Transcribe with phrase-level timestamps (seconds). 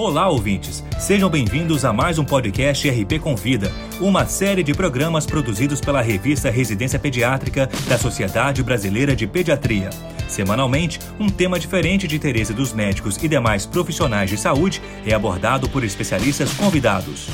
[0.00, 0.84] Olá, ouvintes!
[0.96, 3.68] Sejam bem-vindos a mais um podcast RP Convida,
[4.00, 9.90] uma série de programas produzidos pela revista Residência Pediátrica da Sociedade Brasileira de Pediatria.
[10.28, 15.68] Semanalmente, um tema diferente de interesse dos médicos e demais profissionais de saúde é abordado
[15.68, 17.26] por especialistas convidados.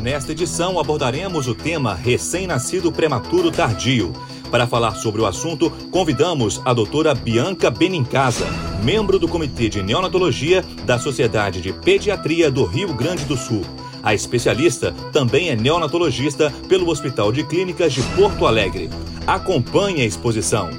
[0.00, 4.14] Nesta edição abordaremos o tema Recém-nascido prematuro tardio
[4.50, 8.46] para falar sobre o assunto, convidamos a doutora Bianca Benincasa,
[8.82, 13.62] membro do Comitê de Neonatologia da Sociedade de Pediatria do Rio Grande do Sul.
[14.02, 18.88] A especialista também é neonatologista pelo Hospital de Clínicas de Porto Alegre.
[19.26, 20.70] Acompanhe a exposição.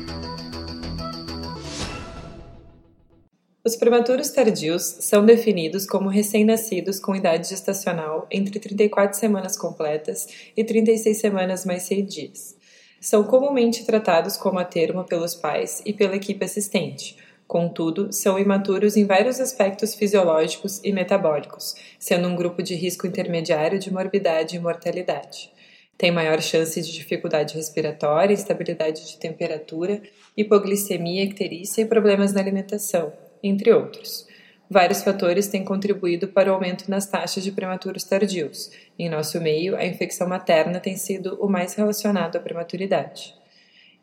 [3.63, 10.27] Os prematuros tardios são definidos como recém-nascidos com idade gestacional entre 34 semanas completas
[10.57, 12.58] e 36 semanas mais 6 dias
[12.99, 17.17] são comumente tratados como a termo pelos pais e pela equipe assistente.
[17.47, 23.79] Contudo, são imaturos em vários aspectos fisiológicos e metabólicos, sendo um grupo de risco intermediário
[23.79, 25.51] de morbidade e mortalidade.
[25.97, 30.01] Tem maior chance de dificuldade respiratória, instabilidade de temperatura,
[30.37, 34.28] hipoglicemia, icterícia e problemas na alimentação, entre outros.
[34.69, 38.69] Vários fatores têm contribuído para o aumento nas taxas de prematuros tardios.
[38.99, 43.33] Em nosso meio, a infecção materna tem sido o mais relacionado à prematuridade.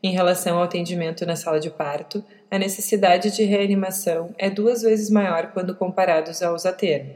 [0.02, 5.08] Em relação ao atendimento na sala de parto, a necessidade de reanimação é duas vezes
[5.08, 7.14] maior quando comparados aos a termo.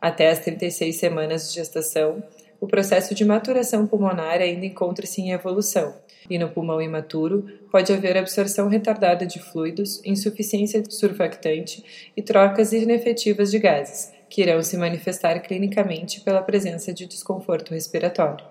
[0.00, 2.20] Até as 36 semanas de gestação,
[2.60, 5.94] o processo de maturação pulmonar ainda encontra-se em evolução,
[6.28, 13.50] e no pulmão imaturo pode haver absorção retardada de fluidos, insuficiência surfactante e trocas inefetivas
[13.50, 18.44] de gases, que irão se manifestar clinicamente pela presença de desconforto respiratório.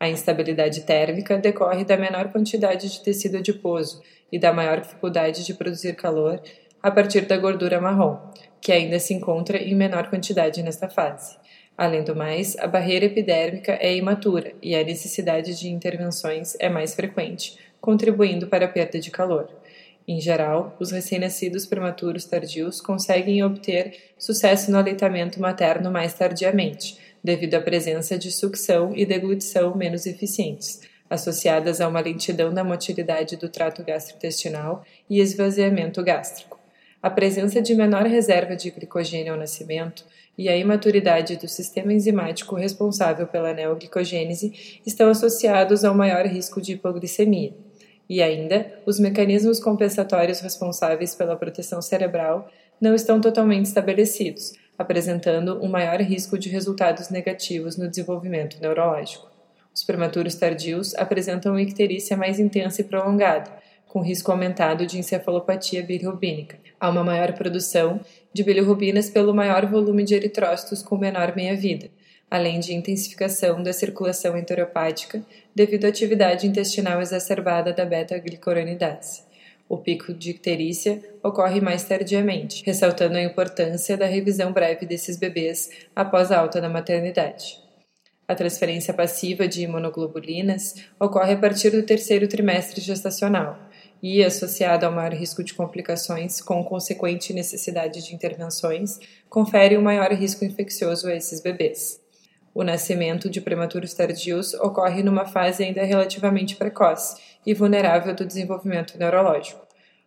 [0.00, 5.54] A instabilidade térmica decorre da menor quantidade de tecido adiposo e da maior dificuldade de
[5.54, 6.40] produzir calor
[6.80, 8.16] a partir da gordura marrom,
[8.60, 11.36] que ainda se encontra em menor quantidade nesta fase.
[11.78, 16.92] Além do mais, a barreira epidérmica é imatura e a necessidade de intervenções é mais
[16.92, 19.48] frequente, contribuindo para a perda de calor.
[20.06, 27.54] Em geral, os recém-nascidos prematuros tardios conseguem obter sucesso no aleitamento materno mais tardiamente, devido
[27.54, 33.48] à presença de sucção e deglutição menos eficientes, associadas a uma lentidão da motilidade do
[33.48, 36.57] trato gastrointestinal e esvaziamento gástrico.
[37.00, 40.04] A presença de menor reserva de glicogênio ao nascimento
[40.36, 46.72] e a imaturidade do sistema enzimático responsável pela neoglicogênese estão associados ao maior risco de
[46.72, 47.54] hipoglicemia.
[48.08, 52.50] E ainda, os mecanismos compensatórios responsáveis pela proteção cerebral
[52.80, 59.28] não estão totalmente estabelecidos, apresentando um maior risco de resultados negativos no desenvolvimento neurológico.
[59.72, 63.52] Os prematuros tardios apresentam icterícia mais intensa e prolongada,
[63.88, 66.58] com risco aumentado de encefalopatia bilirrubínica.
[66.78, 68.00] Há uma maior produção
[68.32, 71.90] de bilirrubinas pelo maior volume de eritrócitos com menor meia-vida,
[72.30, 75.22] além de intensificação da circulação enteropática
[75.54, 79.26] devido à atividade intestinal exacerbada da beta-glicuronidase.
[79.68, 85.70] O pico de icterícia ocorre mais tardiamente, ressaltando a importância da revisão breve desses bebês
[85.94, 87.60] após a alta da maternidade.
[88.26, 93.58] A transferência passiva de imunoglobulinas ocorre a partir do terceiro trimestre gestacional,
[94.02, 98.98] e, associado ao maior risco de complicações com consequente necessidade de intervenções,
[99.28, 102.00] confere um maior risco infeccioso a esses bebês.
[102.54, 108.98] O nascimento de prematuros tardios ocorre numa fase ainda relativamente precoce e vulnerável do desenvolvimento
[108.98, 109.66] neurológico.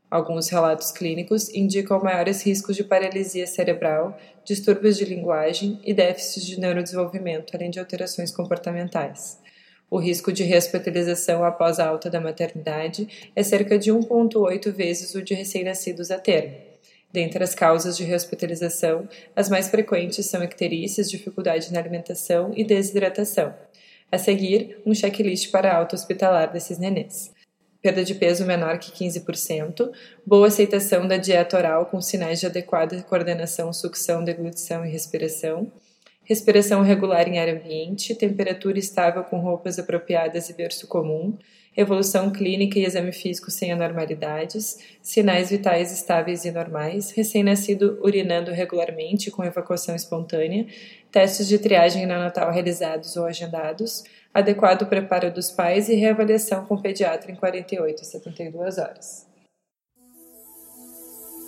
[0.10, 6.60] Alguns relatos clínicos indicam maiores riscos de paralisia cerebral, distúrbios de linguagem e déficits de
[6.60, 9.40] neurodesenvolvimento, além de alterações comportamentais.
[9.92, 15.22] O risco de rehospitalização após a alta da maternidade é cerca de 1,8 vezes o
[15.22, 16.56] de recém-nascidos a termo.
[17.12, 23.54] Dentre as causas de rehospitalização, as mais frequentes são icterícias, dificuldade na alimentação e desidratação.
[24.10, 27.34] A seguir, um checklist para a alta hospitalar desses nenês.
[27.82, 29.92] Perda de peso menor que 15%,
[30.26, 35.70] boa aceitação da dieta oral com sinais de adequada coordenação, sucção, deglutição e respiração,
[36.32, 41.38] respiração regular em ar ambiente, temperatura estável com roupas apropriadas e berço comum,
[41.76, 49.30] evolução clínica e exame físico sem anormalidades, sinais vitais estáveis e normais, recém-nascido urinando regularmente
[49.30, 50.66] com evacuação espontânea,
[51.12, 57.30] testes de triagem neonatal realizados ou agendados, adequado preparo dos pais e reavaliação com pediatra
[57.30, 59.31] em 48 a 72 horas.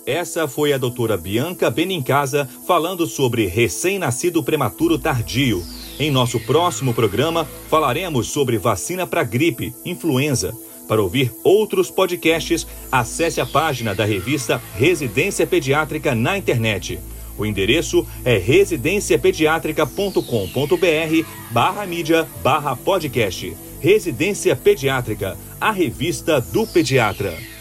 [0.06, 5.64] Essa foi a doutora Bianca Benincasa falando sobre recém-nascido prematuro tardio.
[5.98, 10.54] Em nosso próximo programa, falaremos sobre vacina para gripe, influenza,
[10.86, 17.00] Para ouvir outros podcasts, acesse a página da revista Residência Pediátrica na internet.
[17.38, 23.56] O endereço é residenciapediatrica.com.br barra mídia barra podcast.
[23.80, 27.53] Residência Pediátrica, a revista do pediatra.